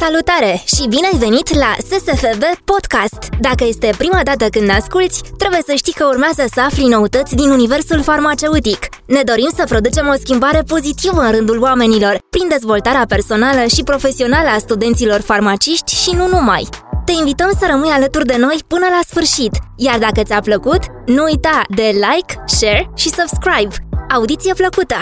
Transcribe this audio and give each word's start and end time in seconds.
Salutare 0.00 0.62
și 0.64 0.88
bine 0.88 1.06
ai 1.12 1.18
venit 1.18 1.54
la 1.54 1.74
SSFB 1.78 2.42
Podcast! 2.64 3.18
Dacă 3.40 3.64
este 3.64 3.90
prima 3.98 4.20
dată 4.24 4.46
când 4.48 4.66
ne 4.66 4.72
asculti, 4.72 5.20
trebuie 5.38 5.60
să 5.66 5.72
știi 5.74 5.92
că 5.92 6.04
urmează 6.06 6.44
să 6.54 6.60
afli 6.60 6.86
noutăți 6.86 7.34
din 7.34 7.50
universul 7.50 8.02
farmaceutic. 8.02 8.78
Ne 9.06 9.22
dorim 9.22 9.50
să 9.56 9.64
producem 9.68 10.06
o 10.08 10.18
schimbare 10.18 10.62
pozitivă 10.62 11.20
în 11.20 11.30
rândul 11.30 11.62
oamenilor, 11.62 12.18
prin 12.30 12.48
dezvoltarea 12.48 13.04
personală 13.08 13.66
și 13.74 13.82
profesională 13.82 14.48
a 14.48 14.58
studenților 14.58 15.20
farmaciști 15.20 15.94
și 15.94 16.10
nu 16.14 16.28
numai. 16.28 16.68
Te 17.04 17.12
invităm 17.12 17.50
să 17.58 17.66
rămâi 17.70 17.90
alături 17.90 18.26
de 18.26 18.36
noi 18.36 18.58
până 18.68 18.86
la 18.90 19.00
sfârșit, 19.08 19.52
iar 19.76 19.98
dacă 19.98 20.22
ți-a 20.22 20.40
plăcut, 20.40 20.80
nu 21.06 21.22
uita 21.22 21.62
de 21.74 21.82
like, 21.82 22.42
share 22.46 22.90
și 22.94 23.08
subscribe. 23.08 23.74
Audiție 24.14 24.52
plăcută! 24.54 24.96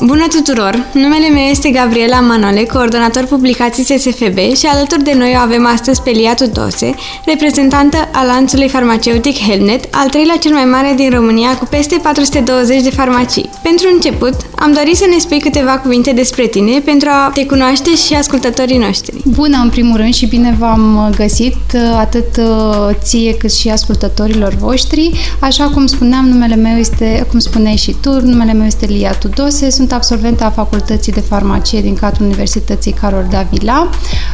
Bună 0.00 0.26
tuturor! 0.30 0.86
Numele 0.94 1.28
meu 1.28 1.42
este 1.42 1.70
Gabriela 1.70 2.20
Manole, 2.20 2.62
coordonator 2.62 3.24
publicații 3.24 3.84
SSFB 3.84 4.38
și 4.56 4.66
alături 4.66 5.02
de 5.04 5.14
noi 5.14 5.32
o 5.36 5.38
avem 5.38 5.66
astăzi 5.66 6.02
pe 6.02 6.10
Lia 6.10 6.34
Tudose, 6.34 6.94
reprezentantă 7.24 7.96
a 8.12 8.24
lanțului 8.24 8.68
farmaceutic 8.68 9.38
Helnet, 9.38 9.84
al 9.90 10.08
treilea 10.08 10.36
cel 10.36 10.52
mai 10.52 10.64
mare 10.64 10.92
din 10.96 11.10
România 11.10 11.58
cu 11.58 11.66
peste 11.70 11.96
420 12.02 12.82
de 12.82 12.90
farmacii. 12.90 13.50
Pentru 13.62 13.86
început, 13.92 14.34
am 14.56 14.72
dorit 14.72 14.96
să 14.96 15.04
ne 15.10 15.18
spui 15.18 15.40
câteva 15.40 15.78
cuvinte 15.78 16.12
despre 16.12 16.46
tine 16.46 16.78
pentru 16.78 17.08
a 17.12 17.30
te 17.34 17.46
cunoaște 17.46 17.94
și 17.94 18.14
ascultătorii 18.14 18.78
noștri. 18.78 19.16
Bună, 19.24 19.58
în 19.62 19.68
primul 19.68 19.96
rând, 19.96 20.14
și 20.14 20.26
bine 20.26 20.56
v-am 20.58 21.14
găsit 21.16 21.56
atât 21.98 22.36
uh, 22.36 22.88
ție 23.02 23.34
cât 23.34 23.52
și 23.52 23.68
ascultătorilor 23.68 24.54
voștri. 24.54 25.10
Așa 25.40 25.68
cum 25.68 25.86
spuneam, 25.86 26.28
numele 26.28 26.54
meu 26.54 26.76
este, 26.76 27.26
cum 27.30 27.38
spuneai 27.38 27.76
și 27.76 27.96
tu, 28.00 28.10
numele 28.20 28.52
meu 28.52 28.66
este 28.66 28.86
Lia 28.86 29.12
Tudose, 29.12 29.70
sunt 29.70 29.85
absolventă 29.92 30.44
a 30.44 30.50
Facultății 30.50 31.12
de 31.12 31.20
Farmacie 31.20 31.80
din 31.80 31.94
cadrul 31.94 32.26
Universității 32.26 32.92
Carol 32.92 33.26
Davila. 33.30 33.88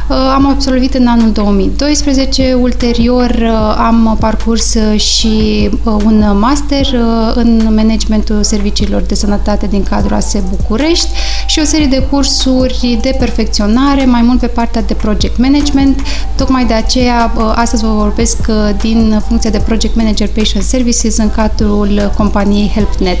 Uh, 0.09 0.15
am 0.33 0.47
absolvit 0.47 0.93
în 0.93 1.07
anul 1.07 1.31
2012, 1.31 2.53
ulterior 2.53 3.29
uh, 3.29 3.75
am 3.77 4.17
parcurs 4.19 4.75
și 4.95 5.69
un 5.85 6.37
master 6.39 6.85
în 7.33 7.71
managementul 7.75 8.43
serviciilor 8.43 9.01
de 9.01 9.15
sănătate 9.15 9.67
din 9.67 9.83
cadrul 9.83 10.15
ASE 10.15 10.43
București 10.49 11.09
și 11.47 11.59
o 11.59 11.63
serie 11.63 11.85
de 11.85 12.07
cursuri 12.09 12.97
de 13.01 13.15
perfecționare, 13.19 14.05
mai 14.05 14.21
mult 14.21 14.39
pe 14.39 14.47
partea 14.47 14.81
de 14.81 14.93
project 14.93 15.37
management. 15.37 15.99
Tocmai 16.35 16.65
de 16.65 16.73
aceea, 16.73 17.33
astăzi 17.55 17.83
vă 17.83 17.91
vorbesc 17.91 18.47
din 18.81 19.21
funcția 19.27 19.49
de 19.49 19.59
project 19.59 19.95
manager 19.95 20.27
patient 20.27 20.63
services 20.63 21.17
în 21.17 21.31
cadrul 21.31 22.11
companiei 22.17 22.71
HelpNet. 22.75 23.19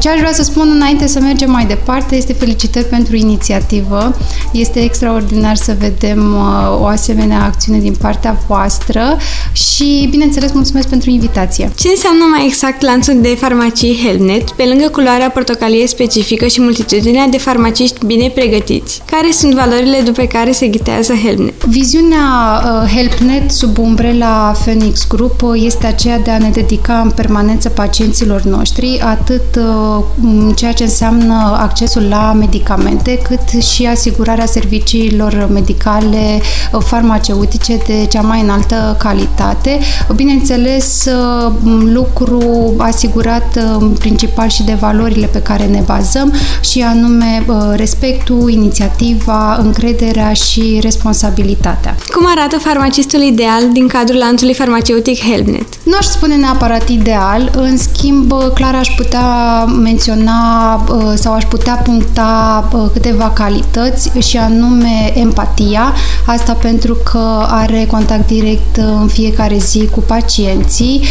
Ce 0.00 0.08
aș 0.08 0.18
vrea 0.18 0.32
să 0.32 0.42
spun 0.42 0.70
înainte 0.74 1.06
să 1.06 1.20
mergem 1.20 1.50
mai 1.50 1.66
departe 1.66 2.16
este 2.16 2.32
felicitări 2.32 2.84
pentru 2.84 3.16
inițiativă. 3.16 4.16
Este 4.52 4.80
extraordinar 4.80 5.56
să 5.56 5.76
vedem 5.78 6.36
o 6.80 6.86
asemenea 6.86 7.42
acțiune 7.44 7.78
din 7.78 7.94
partea 8.00 8.38
voastră 8.46 9.16
și, 9.52 10.06
bineînțeles, 10.10 10.52
mulțumesc 10.52 10.88
pentru 10.88 11.10
invitație. 11.10 11.72
Ce 11.78 11.88
înseamnă 11.88 12.24
mai 12.30 12.46
exact 12.46 12.82
lanțul 12.82 13.20
de 13.20 13.28
farmacii 13.28 14.00
HelpNet, 14.04 14.50
pe 14.50 14.64
lângă 14.64 14.88
culoarea 14.88 15.30
portocalie 15.30 15.86
specifică 15.86 16.46
și 16.46 16.60
multitudinea 16.60 17.26
de 17.26 17.38
farmaciști 17.38 18.06
bine 18.06 18.28
pregătiți? 18.28 19.02
Care 19.10 19.30
sunt 19.30 19.54
valorile 19.54 20.00
după 20.04 20.22
care 20.22 20.52
se 20.52 20.66
ghitează 20.66 21.12
HelpNet? 21.12 21.64
Viziunea 21.64 22.62
uh, 22.82 22.90
HelpNet 22.94 23.50
sub 23.50 23.78
umbrela 23.78 24.54
Phoenix 24.62 25.06
Group 25.08 25.42
este 25.54 25.86
aceea 25.86 26.18
de 26.18 26.30
a 26.30 26.38
ne 26.38 26.48
dedica 26.48 27.00
în 27.00 27.10
permanență 27.10 27.68
pacienților 27.68 28.42
noștri, 28.42 29.00
atât 29.04 29.42
uh, 29.56 30.54
ceea 30.54 30.72
ce 30.72 30.82
înseamnă 30.82 31.58
accesul 31.60 32.02
la 32.08 32.32
medicamente, 32.32 33.18
cât 33.18 33.62
și 33.62 33.86
asigurarea 33.86 34.46
serviciilor 34.46 35.48
medicale 35.52 36.40
uh, 36.72 36.80
farmaceutice 36.84 37.78
de 37.86 38.06
cea 38.10 38.20
mai 38.20 38.40
înaltă 38.40 38.96
calitate. 38.98 39.78
Bineînțeles, 40.14 41.04
uh, 41.04 41.52
lucru 41.92 42.42
asigurat 42.78 43.58
uh, 43.78 43.86
principal 43.98 44.48
și 44.48 44.62
de 44.62 44.76
valorile 44.80 45.26
pe 45.26 45.42
care 45.42 45.64
ne 45.64 45.82
bazăm 45.86 46.32
și 46.60 46.80
anume 46.80 47.44
respectul, 47.74 48.50
inițiativa, 48.50 49.56
încrederea 49.56 50.32
și 50.32 50.78
responsabilitatea. 50.82 51.96
Cum 52.12 52.26
arată 52.36 52.58
farmacistul 52.58 53.22
ideal 53.22 53.72
din 53.72 53.86
cadrul 53.86 54.18
lanțului 54.18 54.54
farmaceutic 54.54 55.18
HelpNet? 55.18 55.66
Nu 55.82 55.96
aș 55.98 56.04
spune 56.04 56.34
neapărat 56.34 56.88
ideal, 56.88 57.50
în 57.56 57.78
schimb, 57.78 58.32
clar 58.54 58.74
aș 58.74 58.88
putea 58.96 59.33
menționa 59.82 60.84
sau 61.14 61.32
aș 61.32 61.44
putea 61.44 61.74
puncta 61.74 62.68
câteva 62.92 63.30
calități 63.30 64.10
și 64.18 64.36
anume 64.36 65.12
empatia, 65.14 65.92
asta 66.26 66.52
pentru 66.52 66.94
că 66.94 67.46
are 67.48 67.86
contact 67.90 68.26
direct 68.26 68.76
în 68.76 69.06
fiecare 69.06 69.58
zi 69.58 69.88
cu 69.90 70.00
pacienții, 70.00 71.02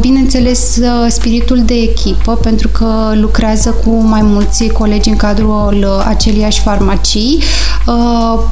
bineînțeles 0.00 0.80
spiritul 1.08 1.62
de 1.64 1.74
echipă, 1.74 2.32
pentru 2.32 2.68
că 2.68 3.12
lucrează 3.14 3.74
cu 3.84 3.90
mai 3.90 4.22
mulți 4.22 4.66
colegi 4.66 5.08
în 5.08 5.16
cadrul 5.16 6.02
aceliași 6.08 6.60
farmacii. 6.60 7.42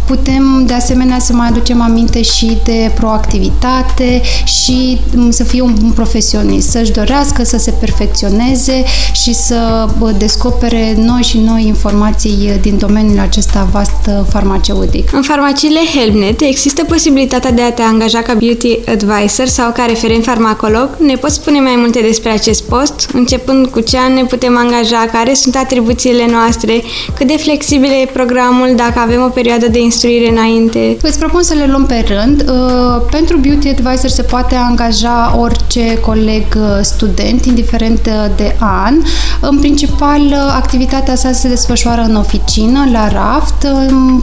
Putem 0.04 0.64
de 0.66 0.72
asemenea 0.72 1.18
să 1.18 1.32
mai 1.32 1.48
aducem 1.48 1.82
aminte 1.82 2.22
și 2.22 2.58
de 2.64 2.90
proactivitate 2.94 4.22
și 4.44 5.00
să 5.28 5.44
fie 5.44 5.60
un 5.62 5.92
profesionist, 5.94 6.70
să-și 6.70 6.92
dorească 6.92 7.44
să 7.44 7.58
se 7.58 7.70
perfecționeze 7.70 8.84
și 9.12 9.32
să 9.32 9.88
descopere 10.18 10.94
noi 10.96 11.22
și 11.22 11.38
noi 11.38 11.66
informații 11.66 12.58
din 12.60 12.78
domeniul 12.78 13.18
acesta 13.18 13.68
vast 13.72 14.10
farmaceutic. 14.28 15.12
În 15.12 15.22
farmaciile 15.22 15.80
HelpNet 15.94 16.40
există 16.40 16.84
posibilitatea 16.84 17.50
de 17.50 17.62
a 17.62 17.72
te 17.72 17.82
angaja 17.82 18.22
ca 18.22 18.34
beauty 18.34 18.78
advisor 18.88 19.46
sau 19.46 19.72
ca 19.72 19.84
referent 19.84 20.24
farmacolog. 20.24 20.88
Ne 20.98 21.14
poți 21.14 21.34
spune 21.34 21.60
mai 21.60 21.74
multe 21.76 22.00
despre 22.00 22.30
acest 22.30 22.62
post? 22.62 23.10
Începând 23.12 23.66
cu 23.66 23.80
ce 23.80 23.98
an 23.98 24.12
ne 24.14 24.24
putem 24.24 24.56
angaja, 24.56 25.08
care 25.12 25.34
sunt 25.34 25.56
atribuțiile 25.56 26.26
noastre, 26.30 26.82
cât 27.14 27.26
de 27.26 27.36
flexibil 27.36 27.90
e 27.90 28.10
programul, 28.12 28.72
dacă 28.76 28.98
avem 28.98 29.22
o 29.22 29.28
perioadă 29.28 29.68
de 29.68 29.80
instruire 29.80 30.30
înainte? 30.30 30.96
Îți 31.02 31.18
propun 31.18 31.42
să 31.42 31.54
le 31.54 31.66
luăm 31.66 31.86
pe 31.86 32.04
rând. 32.06 32.44
Uh, 32.48 33.02
pentru 33.10 33.36
beauty 33.36 33.68
advisor 33.68 34.10
se 34.10 34.22
poate 34.22 34.54
angaja 34.54 35.36
orice 35.40 35.98
coleg 36.00 36.44
uh, 36.56 36.78
student, 36.82 37.44
indiferent 37.44 38.06
uh, 38.06 38.26
de 38.36 38.56
an. 38.58 38.94
În 39.40 39.58
principal, 39.58 40.34
activitatea 40.56 41.14
sa 41.14 41.32
se 41.32 41.48
desfășoară 41.48 42.02
în 42.02 42.16
oficină, 42.16 42.88
la 42.92 43.08
raft. 43.08 43.66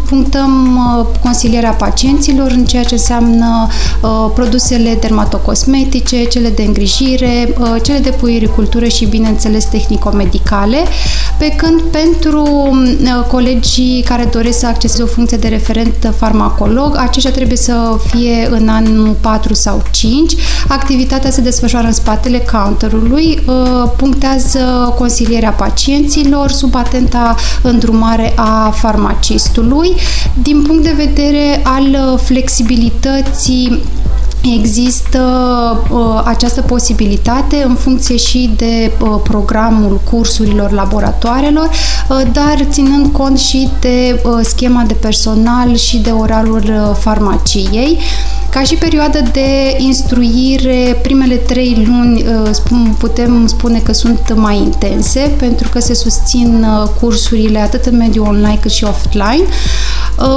Punctăm 0.10 0.80
consilierea 1.24 1.72
pacienților 1.72 2.52
în 2.52 2.66
ceea 2.66 2.84
ce 2.84 2.94
înseamnă 2.94 3.68
produsele 4.34 4.98
dermatocosmetice, 5.02 6.24
cele 6.24 6.50
de 6.50 6.64
îngrijire, 6.64 7.56
cele 7.84 7.98
de 7.98 8.10
puericultură 8.10 8.88
și, 8.88 9.06
bineînțeles, 9.06 9.66
tehnico-medicale. 9.66 10.78
Pe 11.38 11.50
când 11.58 11.82
pentru 11.82 12.48
colegii 13.28 14.04
care 14.06 14.30
doresc 14.32 14.60
să 14.60 14.68
acceseze 14.68 15.04
o 15.04 15.06
funcție 15.06 15.38
de 15.38 15.48
referent 15.48 16.14
farmacolog, 16.18 16.96
aceștia 16.98 17.32
trebuie 17.32 17.58
să 17.58 17.98
fie 18.12 18.48
în 18.52 18.68
anul 18.68 19.16
4 19.22 19.54
sau 19.54 19.84
5. 19.92 20.34
Activitatea 20.68 21.32
se 21.32 21.42
desfășoară 21.42 21.88
în 21.88 21.94
spatele 21.94 22.44
counterului, 22.52 23.40
uh, 23.46 23.92
punctează 23.98 24.59
consilierea 24.98 25.52
pacienților 25.52 26.50
sub 26.50 26.76
atenta 26.76 27.36
îndrumare 27.62 28.34
a 28.36 28.70
farmacistului. 28.70 29.94
Din 30.42 30.62
punct 30.62 30.84
de 30.84 30.94
vedere 30.96 31.62
al 31.64 32.18
flexibilității 32.24 33.80
Există 34.42 35.22
uh, 35.92 36.22
această 36.24 36.62
posibilitate 36.62 37.64
în 37.68 37.76
funcție 37.76 38.18
și 38.18 38.52
de 38.56 38.92
uh, 39.02 39.10
programul 39.24 40.00
cursurilor 40.12 40.72
laboratoarelor, 40.72 41.70
uh, 42.10 42.22
dar 42.32 42.68
ținând 42.70 43.12
cont 43.12 43.40
și 43.40 43.70
de 43.80 44.22
uh, 44.24 44.40
schema 44.42 44.84
de 44.88 44.94
personal 44.94 45.76
și 45.76 45.98
de 45.98 46.10
orarul 46.10 46.64
uh, 46.64 46.96
farmaciei. 47.00 47.98
Ca 48.50 48.64
și 48.64 48.76
perioadă 48.76 49.20
de 49.32 49.76
instruire, 49.78 51.00
primele 51.02 51.36
trei 51.36 51.84
luni 51.88 52.24
uh, 52.24 52.96
putem 52.98 53.48
spune 53.48 53.80
că 53.80 53.94
sunt 53.94 54.34
mai 54.36 54.58
intense 54.58 55.32
pentru 55.38 55.70
că 55.70 55.80
se 55.80 55.94
susțin 55.94 56.64
uh, 56.64 56.90
cursurile 57.00 57.60
atât 57.60 57.86
în 57.86 57.98
mediul 57.98 58.26
online 58.26 58.58
cât 58.62 58.72
și 58.72 58.84
offline. 58.84 59.44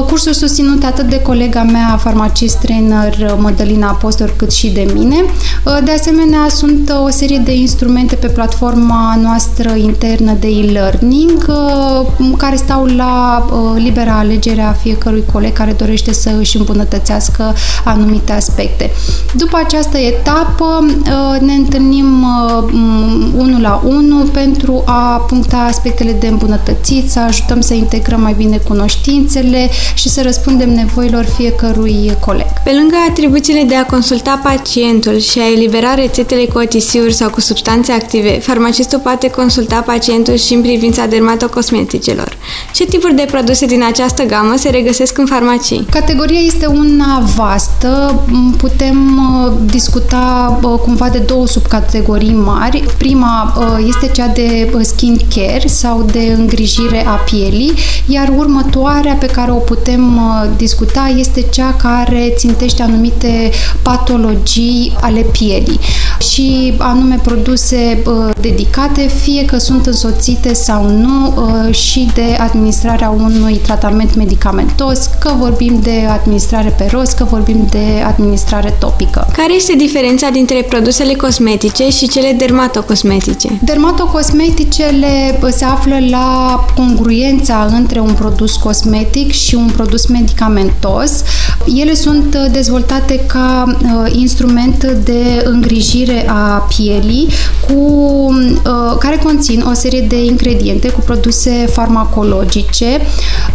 Cursuri 0.07 0.37
susținute 0.37 0.87
atât 0.87 1.09
de 1.09 1.21
colega 1.21 1.63
mea, 1.63 1.99
farmacist 2.03 2.57
trainer 2.57 3.37
Mădălina 3.39 3.89
Apostol, 3.89 4.33
cât 4.37 4.53
și 4.53 4.71
de 4.71 4.87
mine. 4.95 5.25
De 5.85 5.91
asemenea, 5.91 6.49
sunt 6.49 6.93
o 7.05 7.11
serie 7.11 7.39
de 7.39 7.55
instrumente 7.55 8.15
pe 8.15 8.27
platforma 8.27 9.19
noastră 9.23 9.75
internă 9.75 10.33
de 10.41 10.47
e-learning 10.47 11.53
care 12.37 12.57
stau 12.57 12.85
la 12.85 13.45
libera 13.77 14.19
alegere 14.19 14.61
a 14.61 14.73
fiecărui 14.73 15.25
coleg 15.33 15.53
care 15.53 15.73
dorește 15.73 16.13
să 16.13 16.31
își 16.39 16.57
îmbunătățească 16.57 17.55
anumite 17.85 18.33
aspecte. 18.33 18.91
După 19.37 19.61
această 19.65 19.99
etapă 19.99 20.85
ne 21.41 21.53
întâlnim 21.53 22.27
unul 23.37 23.61
la 23.61 23.83
unul 23.85 24.27
pentru 24.27 24.83
a 24.87 25.25
puncta 25.29 25.57
aspectele 25.57 26.13
de 26.13 26.27
îmbunătățit, 26.27 27.11
să 27.11 27.19
ajutăm 27.19 27.61
să 27.61 27.75
integrăm 27.75 28.21
mai 28.21 28.35
bine 28.37 28.57
cunoștințele 28.57 29.71
și 29.95 30.09
să 30.09 30.23
răspundem 30.23 30.75
nevoilor 30.75 31.25
fiecărui 31.25 32.17
coleg. 32.21 32.47
Pe 32.65 32.71
lângă 32.79 32.97
atribuțiile 33.09 33.63
de 33.63 33.75
a 33.75 33.87
consulta 33.87 34.41
pacientul 34.43 35.19
și 35.19 35.39
a 35.39 35.51
elibera 35.53 35.95
rețetele 35.95 36.45
cu 36.45 36.59
OTC-uri 36.59 37.13
sau 37.13 37.31
cu 37.31 37.41
substanțe 37.41 37.93
active, 37.93 38.39
farmacistul 38.39 38.99
poate 38.99 39.31
consulta 39.31 39.81
pacientul 39.81 40.35
și 40.35 40.55
în 40.55 40.61
privința 40.61 41.07
dermatocosmeticelor. 41.07 42.37
Ce 42.75 42.85
tipuri 42.85 43.15
de 43.15 43.27
produse 43.31 43.67
din 43.67 43.83
această 43.85 44.23
gamă 44.23 44.55
se 44.57 44.71
regăsesc 44.71 45.19
în 45.19 45.27
farmacii? 45.27 45.87
Categoria 45.91 46.41
este 46.41 46.67
una 46.67 47.23
vastă. 47.37 48.23
Putem 48.57 49.19
uh, 49.45 49.53
discuta 49.65 50.59
uh, 50.63 50.79
cumva 50.79 51.09
de 51.09 51.19
două 51.19 51.47
subcategorii 51.47 52.35
mari. 52.35 52.85
Prima 52.99 53.55
uh, 53.59 53.87
este 53.89 54.09
cea 54.09 54.27
de 54.27 54.71
skin 54.81 55.17
care 55.35 55.67
sau 55.67 56.07
de 56.13 56.35
îngrijire 56.37 57.07
a 57.07 57.15
pielii, 57.15 57.73
iar 58.07 58.33
următoarea 58.37 59.15
pe 59.15 59.27
care 59.27 59.51
o 59.51 59.55
putem 59.67 60.21
discuta 60.57 61.15
este 61.19 61.43
cea 61.51 61.75
care 61.83 62.33
țintește 62.37 62.83
anumite 62.83 63.51
patologii 63.83 64.97
ale 65.01 65.21
pielii 65.21 65.81
și 66.31 66.75
anume 66.79 67.19
produse 67.23 68.03
dedicate, 68.41 69.01
fie 69.23 69.45
că 69.45 69.59
sunt 69.59 69.87
însoțite 69.87 70.53
sau 70.53 70.89
nu 70.89 71.35
și 71.71 72.09
de 72.15 72.37
administrarea 72.39 73.09
unui 73.11 73.55
tratament 73.55 74.17
medicamentos, 74.17 75.11
că 75.21 75.33
vorbim 75.39 75.79
de 75.83 76.07
administrare 76.11 76.69
pe 76.69 76.89
rost, 76.93 77.17
că 77.17 77.25
vorbim 77.25 77.67
de 77.71 78.03
administrare 78.07 78.75
topică. 78.79 79.27
Care 79.33 79.55
este 79.55 79.75
diferența 79.75 80.29
dintre 80.29 80.67
produsele 80.69 81.15
cosmetice 81.15 81.91
și 81.91 82.09
cele 82.09 82.33
dermatocosmetice? 82.39 83.59
Dermatocosmeticele 83.63 85.39
se 85.51 85.65
află 85.65 85.97
la 86.11 86.65
congruența 86.77 87.69
între 87.71 88.01
un 88.01 88.13
produs 88.13 88.57
cosmetic 88.57 89.33
și 89.33 89.52
un 89.55 89.71
produs 89.77 90.07
medicamentos. 90.07 91.11
Ele 91.81 91.95
sunt 91.95 92.37
dezvoltate 92.53 93.21
ca 93.27 93.77
uh, 93.83 94.13
instrument 94.13 94.85
de 94.85 95.43
îngrijire 95.45 96.29
a 96.29 96.67
pielii 96.77 97.29
cu, 97.69 97.75
uh, 97.75 98.97
care 98.99 99.17
conțin 99.17 99.65
o 99.71 99.73
serie 99.73 100.01
de 100.01 100.25
ingrediente 100.25 100.89
cu 100.89 101.01
produse 101.01 101.51
farmacologice. 101.73 103.01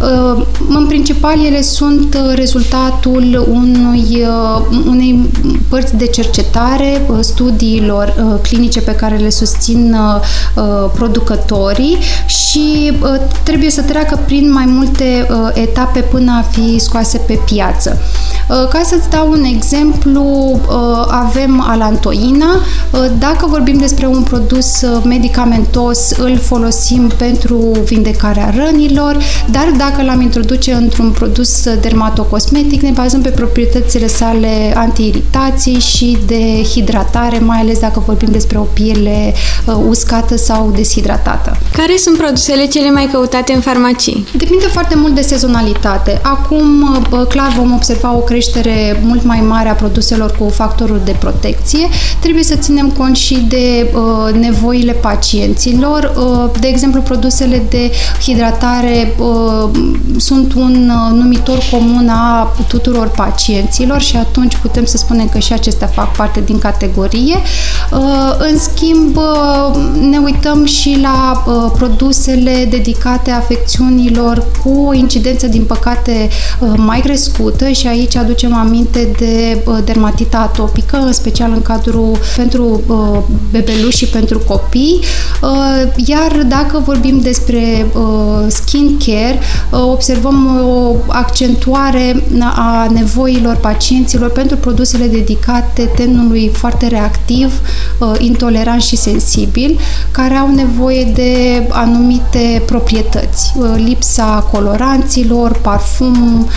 Uh, 0.00 0.44
în 0.68 0.86
principal, 0.86 1.44
ele 1.44 1.62
sunt 1.62 2.18
rezultatul 2.34 3.46
unui, 3.50 4.26
unei 4.86 5.28
părți 5.68 5.96
de 5.96 6.06
cercetare, 6.06 7.06
studiilor 7.20 8.38
clinice 8.42 8.80
pe 8.80 8.94
care 8.94 9.16
le 9.16 9.30
susțin 9.30 9.96
producătorii 10.94 11.98
și 12.26 12.92
trebuie 13.42 13.70
să 13.70 13.82
treacă 13.82 14.20
prin 14.26 14.52
mai 14.52 14.64
multe 14.66 15.28
etape 15.54 15.77
până 16.10 16.32
a 16.38 16.42
fi 16.50 16.78
scoase 16.78 17.18
pe 17.18 17.40
piață. 17.44 17.98
Ca 18.48 18.80
să-ți 18.84 19.10
dau 19.10 19.30
un 19.30 19.44
exemplu, 19.44 20.24
avem 21.08 21.64
alantoina. 21.66 22.60
Dacă 23.18 23.46
vorbim 23.46 23.78
despre 23.78 24.06
un 24.06 24.22
produs 24.22 24.84
medicamentos, 25.04 26.10
îl 26.10 26.38
folosim 26.38 27.10
pentru 27.16 27.56
vindecarea 27.84 28.54
rănilor, 28.56 29.16
dar 29.50 29.72
dacă 29.76 30.02
l-am 30.02 30.20
introduce 30.20 30.72
într-un 30.72 31.10
produs 31.10 31.64
dermatocosmetic, 31.80 32.82
ne 32.82 32.90
bazăm 32.90 33.20
pe 33.20 33.28
proprietățile 33.28 34.06
sale 34.06 34.72
antiiritații 34.74 35.78
și 35.78 36.18
de 36.26 36.62
hidratare, 36.70 37.38
mai 37.38 37.58
ales 37.58 37.78
dacă 37.78 38.02
vorbim 38.06 38.28
despre 38.30 38.58
o 38.58 38.62
piele 38.62 39.34
uscată 39.88 40.36
sau 40.36 40.72
deshidratată. 40.74 41.56
Care 41.72 41.96
sunt 41.96 42.16
produsele 42.16 42.66
cele 42.66 42.90
mai 42.90 43.08
căutate 43.12 43.52
în 43.52 43.60
farmacii? 43.60 44.26
Depinde 44.36 44.66
foarte 44.66 44.96
mult 44.96 45.14
de 45.14 45.20
sezonalitate. 45.20 45.66
Acum, 46.22 46.84
clar, 47.28 47.52
vom 47.56 47.72
observa 47.72 48.14
o 48.14 48.18
creștere 48.18 49.00
mult 49.04 49.24
mai 49.24 49.40
mare 49.40 49.68
a 49.68 49.74
produselor 49.74 50.36
cu 50.38 50.48
factorul 50.48 51.00
de 51.04 51.16
protecție. 51.18 51.88
Trebuie 52.20 52.42
să 52.42 52.54
ținem 52.54 52.90
cont 52.90 53.16
și 53.16 53.34
de 53.48 53.90
uh, 53.94 54.34
nevoile 54.34 54.92
pacienților. 54.92 56.12
Uh, 56.16 56.60
de 56.60 56.66
exemplu, 56.66 57.00
produsele 57.00 57.62
de 57.68 57.90
hidratare 58.22 59.14
uh, 59.18 59.70
sunt 60.16 60.54
un 60.54 60.90
uh, 60.90 61.18
numitor 61.18 61.58
comun 61.70 62.08
a 62.08 62.54
tuturor 62.68 63.08
pacienților 63.08 64.00
și 64.00 64.16
atunci 64.16 64.56
putem 64.56 64.84
să 64.84 64.96
spunem 64.96 65.28
că 65.28 65.38
și 65.38 65.52
acestea 65.52 65.86
fac 65.86 66.16
parte 66.16 66.40
din 66.40 66.58
categorie. 66.58 67.36
Uh, 67.92 68.34
în 68.38 68.58
schimb, 68.58 69.16
uh, 69.16 69.76
ne 70.10 70.18
uităm 70.18 70.64
și 70.64 70.98
la 71.02 71.44
uh, 71.46 71.70
produsele 71.76 72.66
dedicate 72.70 73.30
afecțiunilor 73.30 74.44
cu 74.62 74.84
o 74.86 74.92
incidență, 74.92 75.46
din 75.58 75.66
păcate, 75.66 76.28
uh, 76.60 76.72
mai 76.76 77.00
crescută 77.00 77.68
și 77.68 77.86
aici 77.86 78.16
aducem 78.16 78.54
aminte 78.54 79.08
de 79.18 79.62
uh, 79.64 79.78
dermatita 79.84 80.38
atopică, 80.38 80.96
în 80.96 81.12
special 81.12 81.52
în 81.54 81.62
cadrul 81.62 82.18
pentru 82.36 82.80
uh, 82.86 83.18
bebeluși 83.50 83.96
și 83.96 84.06
pentru 84.06 84.38
copii. 84.38 85.00
Iar 86.06 86.44
dacă 86.48 86.82
vorbim 86.84 87.20
despre 87.20 87.86
skin 88.46 88.98
care, 89.06 89.38
observăm 89.70 90.60
o 90.68 90.94
accentuare 91.06 92.24
a 92.54 92.88
nevoilor 92.92 93.56
pacienților 93.56 94.30
pentru 94.30 94.56
produsele 94.56 95.06
dedicate 95.06 95.82
tenului 95.96 96.50
foarte 96.54 96.86
reactiv, 96.86 97.60
intolerant 98.18 98.82
și 98.82 98.96
sensibil, 98.96 99.78
care 100.10 100.34
au 100.34 100.50
nevoie 100.54 101.04
de 101.14 101.62
anumite 101.68 102.62
proprietăți. 102.66 103.52
Lipsa 103.76 104.48
coloranților, 104.52 105.47
parfum, 105.52 106.48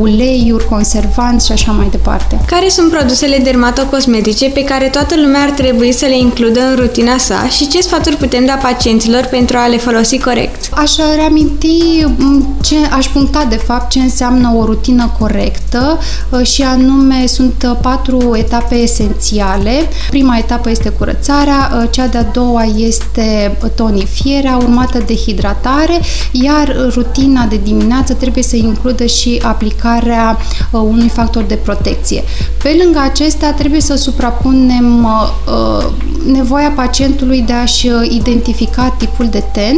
uleiuri, 0.00 0.68
conservanți 0.68 1.46
și 1.46 1.52
așa 1.52 1.72
mai 1.72 1.88
departe. 1.90 2.40
Care 2.46 2.68
sunt 2.68 2.90
produsele 2.90 3.36
dermatocosmetice 3.36 4.48
pe 4.48 4.64
care 4.64 4.88
toată 4.88 5.14
lumea 5.16 5.40
ar 5.40 5.50
trebui 5.50 5.92
să 5.92 6.06
le 6.06 6.18
includă 6.18 6.60
în 6.60 6.76
rutina 6.76 7.18
sa 7.18 7.48
și 7.48 7.68
ce 7.68 7.80
sfaturi 7.80 8.16
putem 8.16 8.44
da 8.44 8.54
pacienților 8.54 9.24
pentru 9.24 9.56
a 9.56 9.66
le 9.66 9.76
folosi 9.76 10.18
corect? 10.18 10.68
Aș 10.74 10.92
reaminti 11.16 12.04
ce 12.62 12.76
aș 12.90 13.06
puncta 13.06 13.46
de 13.48 13.56
fapt 13.56 13.90
ce 13.90 13.98
înseamnă 13.98 14.52
o 14.56 14.64
rutină 14.64 15.12
corectă 15.18 15.98
uh, 16.30 16.46
și 16.46 16.62
anume 16.62 17.26
sunt 17.26 17.66
uh, 17.70 17.76
patru 17.82 18.34
etape 18.36 18.74
esențiale. 18.74 19.88
Prima 20.10 20.36
etapă 20.36 20.70
este 20.70 20.88
curățarea, 20.88 21.70
uh, 21.74 21.88
cea 21.90 22.06
de-a 22.06 22.22
doua 22.22 22.62
este 22.76 23.56
tonifierea, 23.74 24.56
urmată 24.56 24.98
de 25.06 25.14
hidratare, 25.14 26.00
iar 26.32 26.76
rutina 26.94 27.46
de 27.46 27.60
dimineață 27.62 28.12
trebuie 28.24 28.42
să 28.42 28.56
includă 28.56 29.06
și 29.06 29.40
aplicarea 29.42 30.38
unui 30.70 31.08
factor 31.08 31.42
de 31.42 31.54
protecție. 31.54 32.22
Pe 32.62 32.80
lângă 32.82 32.98
acestea, 32.98 33.52
trebuie 33.52 33.80
să 33.80 33.94
suprapunem 33.96 35.04
uh, 35.04 35.86
nevoia 36.32 36.72
pacientului 36.76 37.40
de 37.40 37.52
a-și 37.52 37.90
identifica 38.08 38.94
tipul 38.98 39.26
de 39.28 39.44
ten 39.52 39.76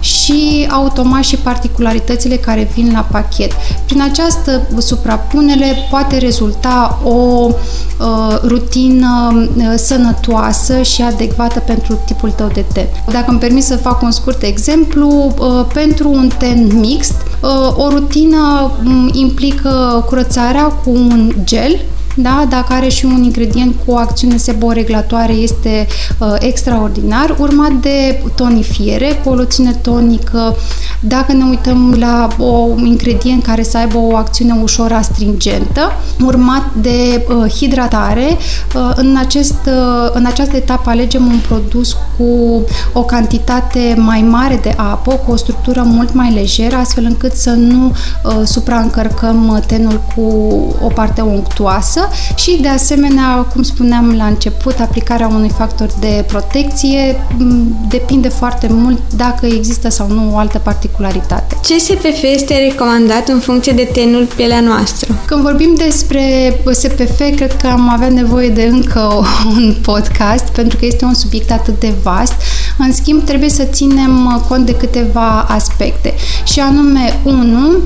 și 0.00 0.66
automat 0.70 1.22
și 1.22 1.36
particularitățile 1.36 2.36
care 2.36 2.70
vin 2.74 2.90
la 2.92 3.06
pachet. 3.10 3.52
Prin 3.86 4.02
această 4.02 4.62
suprapunere 4.78 5.76
poate 5.90 6.18
rezulta 6.18 7.00
o 7.04 7.10
uh, 7.10 8.38
rutină 8.46 9.46
uh, 9.56 9.72
sănătoasă 9.76 10.82
și 10.82 11.02
adecvată 11.02 11.60
pentru 11.60 11.98
tipul 12.06 12.30
tău 12.30 12.50
de 12.54 12.64
ten. 12.72 12.86
Dacă 13.10 13.30
îmi 13.30 13.38
permis 13.38 13.64
să 13.64 13.76
fac 13.76 14.02
un 14.02 14.10
scurt 14.10 14.42
exemplu, 14.42 15.34
uh, 15.38 15.66
pentru 15.72 16.10
un 16.10 16.30
ten 16.38 16.70
mixt, 16.78 17.12
uh, 17.12 17.33
o 17.76 17.88
rutină 17.88 18.70
um, 18.84 19.10
implică 19.12 20.04
curățarea 20.06 20.64
cu 20.64 20.90
un 20.90 21.32
gel 21.44 21.80
da? 22.14 22.46
dacă 22.48 22.72
are 22.72 22.88
și 22.88 23.04
un 23.04 23.22
ingredient 23.22 23.74
cu 23.84 23.92
o 23.92 23.96
acțiune 23.96 24.36
seboreglatoare, 24.36 25.32
este 25.32 25.86
uh, 26.18 26.34
extraordinar, 26.38 27.36
urmat 27.38 27.72
de 27.72 28.22
tonifiere 28.34 29.20
cu 29.24 29.30
o 29.30 29.34
loțiune 29.34 29.72
tonică. 29.72 30.56
Dacă 31.00 31.32
ne 31.32 31.44
uităm 31.44 31.96
la 31.98 32.28
un 32.38 32.86
ingredient 32.86 33.42
care 33.42 33.62
să 33.62 33.78
aibă 33.78 33.98
o 33.98 34.16
acțiune 34.16 34.58
ușor 34.62 34.92
astringentă, 34.92 35.92
urmat 36.24 36.74
de 36.80 37.26
uh, 37.28 37.50
hidratare, 37.50 38.36
uh, 38.74 38.90
în, 38.94 39.16
acest, 39.18 39.58
uh, 39.66 40.10
în 40.12 40.26
această 40.26 40.56
etapă 40.56 40.90
alegem 40.90 41.26
un 41.26 41.38
produs 41.48 41.96
cu 42.16 42.62
o 42.92 43.02
cantitate 43.02 43.94
mai 43.98 44.22
mare 44.22 44.58
de 44.62 44.74
apă, 44.76 45.12
cu 45.12 45.32
o 45.32 45.36
structură 45.36 45.82
mult 45.86 46.14
mai 46.14 46.32
lejeră, 46.32 46.76
astfel 46.76 47.04
încât 47.04 47.32
să 47.32 47.50
nu 47.50 47.86
uh, 47.86 48.32
supraîncărcăm 48.44 49.62
tenul 49.66 50.00
cu 50.14 50.22
o 50.84 50.86
parte 50.86 51.20
unctuoasă 51.20 52.03
și, 52.34 52.58
de 52.60 52.68
asemenea, 52.68 53.36
cum 53.36 53.62
spuneam 53.62 54.14
la 54.16 54.26
început, 54.26 54.80
aplicarea 54.80 55.26
unui 55.26 55.48
factor 55.48 55.88
de 56.00 56.24
protecție 56.26 57.16
depinde 57.88 58.28
foarte 58.28 58.66
mult 58.70 59.00
dacă 59.16 59.46
există 59.46 59.88
sau 59.88 60.08
nu 60.08 60.34
o 60.34 60.36
altă 60.36 60.58
particularitate. 60.58 61.56
Ce 61.64 61.78
SPF 61.78 62.22
este 62.22 62.66
recomandat 62.68 63.28
în 63.28 63.40
funcție 63.40 63.72
de 63.72 63.90
tenul 63.92 64.26
pielea 64.36 64.60
noastră? 64.60 65.14
Când 65.26 65.42
vorbim 65.42 65.74
despre 65.76 66.54
SPF, 66.72 67.18
cred 67.36 67.56
că 67.56 67.66
am 67.66 67.88
avea 67.88 68.08
nevoie 68.08 68.48
de 68.48 68.62
încă 68.62 69.00
un 69.56 69.76
podcast, 69.82 70.44
pentru 70.44 70.78
că 70.78 70.86
este 70.86 71.04
un 71.04 71.14
subiect 71.14 71.50
atât 71.50 71.80
de 71.80 71.92
vast. 72.02 72.34
În 72.78 72.92
schimb, 72.92 73.24
trebuie 73.24 73.48
să 73.48 73.62
ținem 73.62 74.44
cont 74.48 74.66
de 74.66 74.74
câteva 74.74 75.46
aspecte. 75.48 76.14
Și 76.44 76.60
anume, 76.60 77.20
unu, 77.22 77.76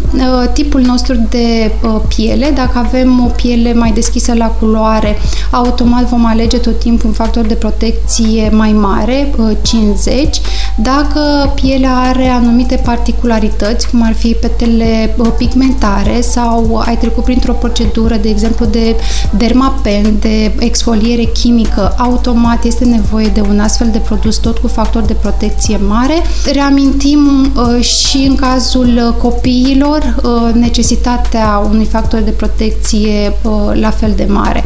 tipul 0.52 0.80
nostru 0.80 1.14
de 1.30 1.70
piele. 2.16 2.50
Dacă 2.54 2.78
avem 2.78 3.24
o 3.24 3.28
piele 3.28 3.74
mai 3.74 3.92
deschisă 4.12 4.34
la 4.34 4.46
culoare, 4.46 5.18
automat 5.50 6.08
vom 6.08 6.26
alege 6.26 6.58
tot 6.58 6.78
timpul 6.78 7.08
un 7.08 7.14
factor 7.14 7.46
de 7.46 7.54
protecție 7.54 8.48
mai 8.52 8.72
mare, 8.72 9.34
50. 9.62 10.40
Dacă 10.82 11.52
pielea 11.54 11.96
are 11.96 12.28
anumite 12.28 12.80
particularități, 12.84 13.90
cum 13.90 14.02
ar 14.02 14.14
fi 14.14 14.32
petele 14.32 15.16
pigmentare 15.38 16.20
sau 16.20 16.82
ai 16.86 16.96
trecut 16.96 17.24
printr-o 17.24 17.52
procedură, 17.52 18.16
de 18.16 18.28
exemplu, 18.28 18.66
de 18.66 18.96
dermapen, 19.36 20.16
de 20.20 20.52
exfoliere 20.58 21.22
chimică, 21.24 21.94
automat 21.96 22.64
este 22.64 22.84
nevoie 22.84 23.26
de 23.26 23.40
un 23.40 23.60
astfel 23.60 23.88
de 23.92 23.98
produs 23.98 24.36
tot 24.36 24.58
cu 24.58 24.68
factor 24.68 25.02
de 25.02 25.12
protecție 25.12 25.76
mare. 25.88 26.14
Reamintim 26.52 27.52
uh, 27.56 27.84
și 27.84 28.16
în 28.28 28.34
cazul 28.34 29.14
copiilor 29.18 30.14
uh, 30.22 30.54
necesitatea 30.54 31.62
unui 31.70 31.84
factor 31.84 32.20
de 32.20 32.30
protecție 32.30 33.32
uh, 33.42 33.80
la 33.80 33.90
fel 33.90 34.12
de 34.16 34.26
mare. 34.28 34.64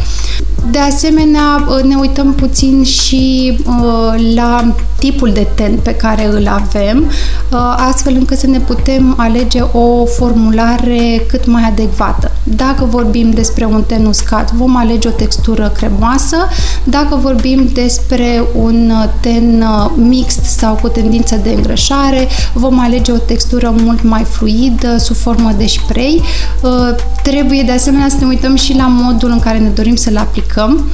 De 0.71 0.78
asemenea, 0.78 1.64
ne 1.85 1.95
uităm 1.95 2.33
puțin 2.33 2.85
și 2.85 3.57
la 4.35 4.75
tipul 4.99 5.33
de 5.33 5.47
ten 5.54 5.78
pe 5.83 5.95
care 6.02 6.26
îl 6.26 6.49
avem, 6.49 7.11
astfel 7.88 8.14
încât 8.14 8.38
să 8.38 8.47
ne 8.47 8.59
putem 8.59 9.14
alege 9.18 9.61
o 9.61 10.04
formulare 10.04 11.25
cât 11.28 11.47
mai 11.47 11.62
adecvată. 11.62 12.30
Dacă 12.42 12.85
vorbim 12.85 13.30
despre 13.30 13.64
un 13.64 13.82
ten 13.87 14.06
uscat, 14.06 14.52
vom 14.52 14.76
alege 14.76 15.09
o 15.09 15.11
textură 15.11 15.73
cremoasă. 15.76 16.37
Dacă 16.85 17.18
vorbim 17.23 17.68
despre 17.75 18.42
un 18.62 18.92
ten 19.21 19.64
mixt 19.94 20.44
sau 20.44 20.75
cu 20.75 20.88
tendință 20.88 21.37
de 21.42 21.50
îngrășare, 21.50 22.28
vom 22.52 22.80
alege 22.80 23.12
o 23.12 23.16
textură 23.16 23.75
mult 23.76 24.02
mai 24.02 24.25
fluidă, 24.25 24.97
sub 24.99 25.16
formă 25.16 25.52
de 25.56 25.66
spray. 25.66 26.23
Trebuie 27.23 27.62
de 27.62 27.73
asemenea 27.73 28.09
să 28.09 28.16
ne 28.21 28.26
uităm 28.26 28.56
și 28.56 28.76
la 28.76 28.87
modul 28.87 29.30
în 29.30 29.40
care 29.40 29.59
ne 29.59 29.68
dorim 29.68 29.97
să 29.97 30.11
le 30.11 30.18
aplicăm, 30.18 30.85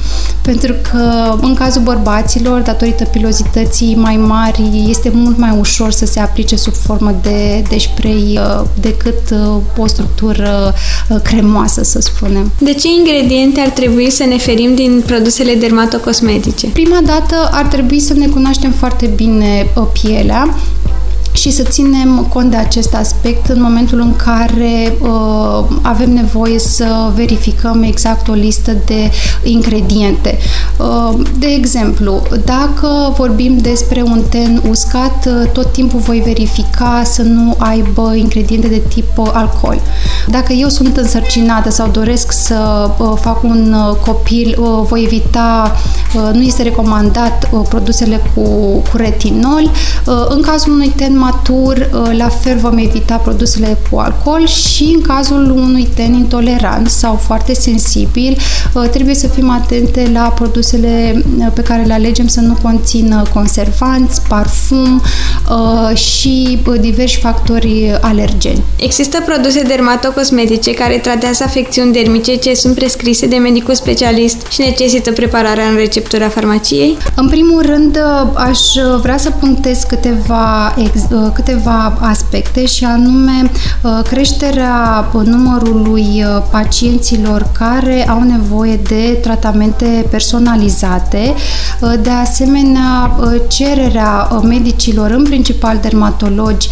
pentru 0.41 0.73
că 0.91 1.35
în 1.41 1.53
cazul 1.53 1.81
bărbaților, 1.81 2.61
datorită 2.61 3.03
pilozității 3.03 3.95
mai 3.95 4.17
mari, 4.17 4.61
este 5.05 5.17
mult 5.17 5.37
mai 5.37 5.57
ușor 5.59 5.91
să 5.91 6.05
se 6.05 6.19
aplice 6.19 6.55
sub 6.55 6.73
formă 6.73 7.15
de, 7.21 7.63
de 7.69 7.77
spray 7.77 8.39
uh, 8.39 8.65
decât 8.81 9.29
uh, 9.31 9.61
o 9.77 9.87
structură 9.87 10.73
uh, 11.09 11.17
cremoasă, 11.23 11.83
să 11.83 11.99
spunem. 12.01 12.51
De 12.57 12.73
ce 12.73 12.87
ingrediente 12.87 13.59
ar 13.59 13.69
trebui 13.69 14.09
să 14.09 14.23
ne 14.23 14.37
ferim 14.37 14.75
din 14.75 15.03
produsele 15.05 15.53
dermatocosmetice? 15.53 16.67
Prima 16.67 16.99
dată 17.05 17.49
ar 17.51 17.65
trebui 17.65 17.99
să 17.99 18.13
ne 18.13 18.27
cunoaștem 18.27 18.71
foarte 18.71 19.05
bine 19.05 19.67
pielea 20.01 20.55
și 21.33 21.51
să 21.51 21.63
ținem 21.63 22.27
cont 22.29 22.51
de 22.51 22.57
acest 22.57 22.93
aspect 22.93 23.47
în 23.47 23.61
momentul 23.61 23.99
în 23.99 24.15
care 24.15 24.93
uh, 25.01 25.65
avem 25.81 26.13
nevoie 26.13 26.59
să 26.59 27.11
verificăm 27.15 27.83
exact 27.83 28.27
o 28.27 28.33
listă 28.33 28.75
de 28.85 29.11
ingrediente. 29.43 30.37
Uh, 30.79 31.19
de 31.39 31.47
exemplu, 31.47 32.21
dacă 32.45 33.13
vorbim 33.17 33.57
despre 33.57 34.01
un 34.01 34.21
ten 34.29 34.61
uscat, 34.69 35.25
uh, 35.25 35.49
tot 35.51 35.71
timpul 35.71 35.99
voi 35.99 36.21
verifica 36.25 37.01
să 37.05 37.21
nu 37.21 37.55
aibă 37.57 38.13
ingrediente 38.15 38.67
de 38.67 38.81
tip 38.87 39.17
uh, 39.17 39.29
alcool. 39.33 39.81
Dacă 40.27 40.53
eu 40.53 40.67
sunt 40.67 40.97
însărcinată 40.97 41.69
sau 41.69 41.87
doresc 41.87 42.31
să 42.31 42.89
uh, 42.97 43.11
fac 43.21 43.43
un 43.43 43.73
uh, 43.73 43.95
copil, 44.05 44.55
uh, 44.59 44.67
voi 44.87 45.03
evita, 45.03 45.75
uh, 46.15 46.29
nu 46.33 46.41
este 46.41 46.63
recomandat 46.63 47.49
uh, 47.51 47.61
produsele 47.69 48.21
cu, 48.35 48.41
cu 48.91 48.97
retinol. 48.97 49.63
Uh, 50.05 50.13
în 50.29 50.41
cazul 50.41 50.71
unui 50.71 50.93
ten 50.95 51.17
matur, 51.17 51.89
uh, 51.93 52.17
la 52.17 52.29
fel 52.29 52.57
vom 52.57 52.77
evita 52.77 53.15
produsele 53.15 53.77
cu 53.91 53.97
alcool 53.97 54.47
și 54.47 54.91
în 54.95 55.01
cazul 55.01 55.51
unui 55.51 55.87
ten 55.95 56.13
intolerant 56.13 56.89
sau 56.89 57.15
foarte 57.15 57.53
sensibil, 57.53 58.37
uh, 58.73 58.89
trebuie 58.91 59.15
să 59.15 59.27
fim 59.27 59.49
atente 59.49 60.09
la 60.13 60.33
produsele 60.69 61.23
pe 61.53 61.61
care 61.61 61.83
le 61.83 61.93
alegem 61.93 62.27
să 62.27 62.39
nu 62.39 62.57
conțină 62.61 63.23
conservanți, 63.33 64.21
parfum 64.27 65.01
și 65.93 66.59
diversi 66.79 67.19
factori 67.19 67.97
alergeni. 68.01 68.63
Există 68.75 69.17
produse 69.25 69.61
dermatocosmetice 69.61 70.73
care 70.73 70.97
tratează 70.97 71.43
afecțiuni 71.43 71.93
dermice 71.93 72.35
ce 72.35 72.53
sunt 72.53 72.75
prescrise 72.75 73.27
de 73.27 73.35
medicul 73.35 73.73
specialist 73.73 74.45
și 74.51 74.61
necesită 74.61 75.11
prepararea 75.11 75.67
în 75.67 75.75
receptura 75.75 76.29
farmaciei? 76.29 76.97
În 77.15 77.29
primul 77.29 77.61
rând, 77.61 77.99
aș 78.33 78.59
vrea 79.01 79.17
să 79.17 79.29
punctez 79.29 79.83
câteva 79.87 80.73
Uh, 81.11 81.27
câteva 81.33 81.97
aspecte 81.99 82.65
și 82.65 82.83
anume 82.85 83.51
uh, 83.81 83.99
creșterea 84.09 85.07
numărului 85.23 86.23
uh, 86.23 86.43
pacienților 86.51 87.47
care 87.51 88.09
au 88.09 88.21
nevoie 88.21 88.75
de 88.75 89.17
tratamente 89.21 90.05
personalizate, 90.09 90.57
de 92.01 92.09
asemenea 92.09 93.15
cererea 93.47 94.39
medicilor, 94.43 95.09
în 95.11 95.23
principal 95.23 95.77
dermatologi, 95.81 96.67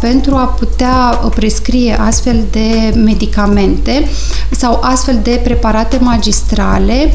pentru 0.00 0.34
a 0.34 0.44
putea 0.44 1.20
prescrie 1.34 1.98
astfel 2.00 2.44
de 2.50 2.94
medicamente 3.04 4.08
sau 4.50 4.78
astfel 4.82 5.20
de 5.22 5.40
preparate 5.44 5.98
magistrale. 6.00 7.14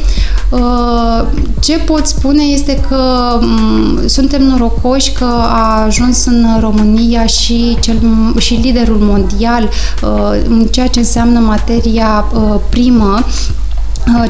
Ce 1.60 1.78
pot 1.78 2.06
spune 2.08 2.44
este 2.44 2.80
că 2.90 3.38
mm, 3.42 4.08
suntem 4.08 4.44
norocoși 4.44 5.12
că 5.12 5.26
a 5.40 5.84
ajuns 5.86 6.26
în 6.26 6.46
România 6.60 7.26
și, 7.26 7.78
cel, 7.80 8.00
și 8.38 8.54
liderul 8.54 8.98
mondial 9.00 9.64
uh, 9.64 10.42
în 10.50 10.66
ceea 10.72 10.88
ce 10.88 11.00
înseamnă 11.00 11.40
materia 11.40 12.26
uh, 12.34 12.60
primă 12.70 13.12
Uh, 13.12 13.51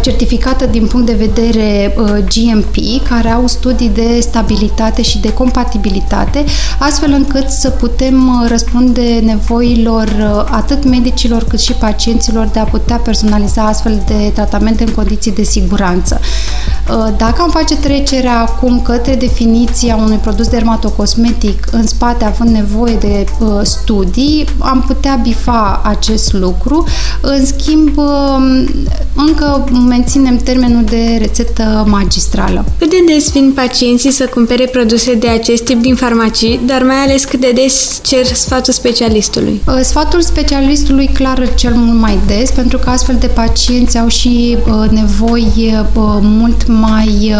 certificată 0.02 0.66
din 0.66 0.88
punct 0.88 1.06
de 1.06 1.14
vedere 1.14 1.96
uh, 1.98 2.06
GMP, 2.08 3.08
care 3.10 3.30
au 3.30 3.48
studii 3.48 3.90
de 3.90 4.20
stabilitate 4.20 5.02
și 5.02 5.20
de 5.20 5.34
compatibilitate, 5.34 6.44
astfel 6.80 7.12
încât 7.12 7.50
să 7.50 7.70
putem 7.70 8.28
uh, 8.28 8.50
răspunde 8.50 9.22
nevoilor 9.24 10.10
atât 10.52 10.84
medicilor 10.84 11.44
cât 11.44 11.60
și 11.60 11.74
pacienților 11.74 12.46
de 12.46 12.60
a 12.60 12.64
putea 12.64 12.96
personaliza 12.96 13.62
astfel 13.62 14.02
de 14.08 14.32
tratamente 14.34 14.84
în 14.84 14.94
condiții 14.94 15.32
de 15.32 15.44
siguranță. 15.44 16.20
Dacă 17.18 17.42
am 17.42 17.50
face 17.50 17.76
trecerea 17.76 18.40
acum 18.40 18.82
către 18.82 19.16
definiția 19.16 19.96
unui 19.96 20.18
produs 20.18 20.48
dermatocosmetic 20.48 21.68
în 21.72 21.88
spate 21.88 22.26
având 22.26 22.50
nevoie 22.50 22.96
de 22.96 23.26
studii, 23.62 24.46
am 24.58 24.84
putea 24.88 25.20
bifa 25.24 25.82
acest 25.84 26.34
lucru. 26.34 26.84
În 27.22 27.46
schimb, 27.46 28.00
încă 29.16 29.70
menținem 29.88 30.38
termenul 30.38 30.84
de 30.84 31.18
rețetă 31.20 31.86
magistrală. 31.88 32.66
Cât 32.78 32.90
de 32.90 33.14
des 33.14 33.32
vin 33.32 33.52
pacienții 33.56 34.12
să 34.12 34.26
cumpere 34.26 34.66
produse 34.66 35.14
de 35.14 35.28
acest 35.28 35.64
tip 35.64 35.82
din 35.82 35.96
farmacii, 35.96 36.60
dar 36.66 36.84
mai 36.84 36.96
ales 36.96 37.24
cât 37.24 37.40
de 37.40 37.52
des 37.54 38.02
cer 38.04 38.26
sfatul 38.26 38.74
specialistului? 38.74 39.62
Uh, 39.68 39.80
sfatul 39.84 40.22
specialistului 40.22 41.08
clar 41.08 41.54
cel 41.56 41.74
mult 41.76 42.00
mai 42.00 42.20
des, 42.28 42.52
pentru 42.52 42.78
că 42.78 42.90
astfel 42.90 43.16
de 43.20 43.28
pacienți 43.28 43.98
au 43.98 44.08
și 44.08 44.58
uh, 44.68 44.90
nevoi 44.90 45.48
uh, 45.58 46.20
mult 46.22 46.68
mai 46.68 47.36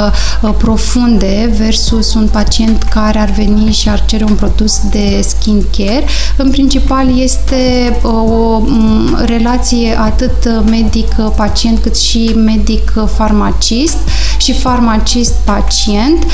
profunde 0.58 1.54
versus 1.58 2.14
un 2.14 2.28
pacient 2.32 2.84
care 2.84 3.20
ar 3.20 3.34
veni 3.36 3.72
și 3.72 3.90
ar 3.90 4.06
cere 4.06 4.24
un 4.24 4.36
produs 4.36 4.80
de 4.92 5.26
skin 5.28 5.64
care. 5.78 6.04
În 6.38 6.50
principal 6.50 7.20
este 7.20 7.96
o 8.04 8.60
mm, 8.66 9.18
relație 9.42 10.00
atât 10.00 10.64
medic-pacient 10.70 11.80
cât 11.80 11.98
și 11.98 12.12
și 12.12 12.32
medic-farmacist 12.36 13.98
și 14.38 14.54
farmacist-pacient. 14.54 16.26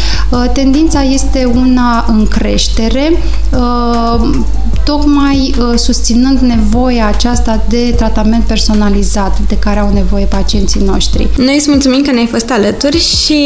Tendința 0.53 1.01
este 1.01 1.45
una 1.45 2.05
în 2.07 2.27
creștere, 2.27 3.11
tocmai 4.87 5.55
susținând 5.75 6.39
nevoia 6.39 7.07
aceasta 7.07 7.63
de 7.69 7.93
tratament 7.95 8.43
personalizat 8.43 9.39
de 9.47 9.57
care 9.57 9.79
au 9.79 9.93
nevoie 9.93 10.25
pacienții 10.25 10.81
noștri. 10.85 11.27
Noi 11.37 11.55
îți 11.55 11.69
mulțumim 11.69 12.01
că 12.01 12.11
ne-ai 12.11 12.27
fost 12.31 12.49
alături 12.51 12.97
și 12.97 13.41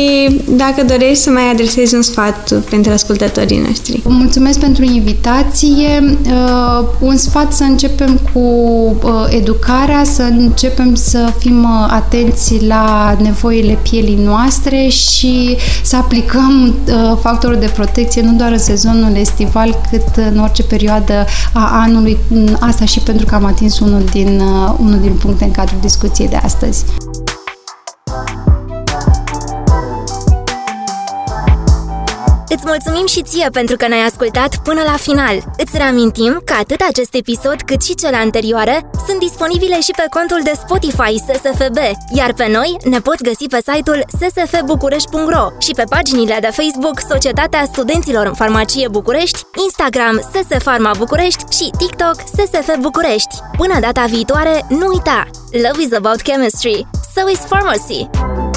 dacă 0.50 0.83
dorești 0.83 1.24
să 1.24 1.29
mai 1.29 1.51
adresezi 1.51 1.95
un 1.95 2.01
sfat 2.01 2.53
pentru 2.69 2.91
ascultătorii 2.91 3.63
noștri. 3.67 4.01
Mulțumesc 4.03 4.60
pentru 4.60 4.83
invitație. 4.83 6.17
Uh, 6.25 6.88
un 7.00 7.17
sfat 7.17 7.53
să 7.53 7.63
începem 7.63 8.19
cu 8.33 8.39
uh, 8.39 9.12
educarea, 9.29 10.03
să 10.03 10.21
începem 10.21 10.95
să 10.95 11.33
fim 11.38 11.63
uh, 11.63 11.88
atenți 11.89 12.65
la 12.65 13.17
nevoile 13.21 13.77
pielii 13.81 14.19
noastre 14.24 14.88
și 14.88 15.55
să 15.83 15.95
aplicăm 15.95 16.75
factorul 17.21 17.57
de 17.60 17.71
protecție 17.74 18.21
nu 18.21 18.33
doar 18.33 18.51
în 18.51 18.57
sezonul 18.57 19.15
estival, 19.15 19.81
cât 19.89 20.25
în 20.31 20.39
orice 20.39 20.63
perioadă 20.63 21.25
a 21.53 21.81
anului. 21.81 22.17
Asta 22.59 22.85
și 22.85 23.00
pentru 23.00 23.25
că 23.25 23.35
am 23.35 23.45
atins 23.45 23.79
unul 23.79 24.03
din, 24.11 24.41
unul 24.79 25.00
din 25.01 25.13
puncte 25.13 25.43
în 25.43 25.51
cadrul 25.51 25.79
discuției 25.81 26.27
de 26.27 26.35
astăzi. 26.35 26.85
Mulțumim 32.73 33.07
și 33.07 33.21
ție 33.21 33.49
pentru 33.51 33.75
că 33.75 33.87
ne-ai 33.87 34.05
ascultat 34.05 34.51
până 34.63 34.81
la 34.91 34.97
final. 35.07 35.35
Îți 35.57 35.77
reamintim 35.77 36.41
că 36.45 36.53
atât 36.59 36.81
acest 36.89 37.13
episod 37.13 37.57
cât 37.65 37.81
și 37.83 37.95
cele 37.95 38.15
anterioare 38.15 38.89
sunt 39.07 39.19
disponibile 39.19 39.79
și 39.81 39.93
pe 39.95 40.05
contul 40.09 40.41
de 40.43 40.53
Spotify 40.63 41.13
SSFB, 41.27 41.77
iar 42.19 42.33
pe 42.33 42.47
noi 42.57 42.77
ne 42.83 42.99
poți 42.99 43.23
găsi 43.23 43.45
pe 43.53 43.59
site-ul 43.67 44.05
ssfbucurești.ro 44.19 45.45
și 45.57 45.71
pe 45.71 45.83
paginile 45.89 46.37
de 46.41 46.49
Facebook 46.59 46.97
Societatea 47.09 47.63
Studenților 47.65 48.25
în 48.25 48.33
Farmacie 48.33 48.87
București, 48.87 49.39
Instagram 49.63 50.15
SS 50.31 50.61
Farma 50.61 50.91
București 50.97 51.43
și 51.57 51.71
TikTok 51.77 52.15
SSF 52.35 52.69
București. 52.79 53.35
Până 53.57 53.79
data 53.79 54.05
viitoare, 54.05 54.65
nu 54.69 54.87
uita! 54.87 55.27
Love 55.51 55.81
is 55.85 55.93
about 55.93 56.21
chemistry, 56.21 56.87
so 57.15 57.29
is 57.29 57.39
pharmacy! 57.39 58.50